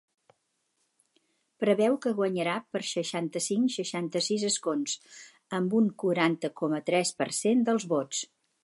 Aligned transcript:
Preveu 1.63 1.97
que 2.05 2.13
guanyarà 2.21 2.55
per 2.77 2.81
seixanta-cinc-seixanta-sis 2.93 4.49
escons, 4.51 4.99
amb 5.61 5.79
un 5.83 5.95
quaranta 6.07 6.55
coma 6.63 6.83
tres 6.91 7.17
per 7.23 7.33
cent 7.45 7.65
dels 7.71 7.89
vots. 7.97 8.27